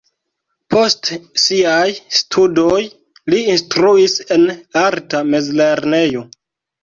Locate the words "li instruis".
3.33-4.15